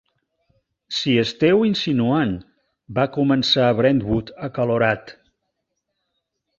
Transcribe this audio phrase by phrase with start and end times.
[0.99, 2.33] Si esteu insinuant-
[3.01, 5.17] va començar Brentwood acalorat.